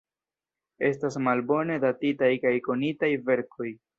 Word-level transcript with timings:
Estas 0.87 1.17
malbone 1.27 1.77
datitaj 1.85 2.31
kaj 2.47 2.57
konitaj 2.71 3.13
verkoj. 3.31 3.71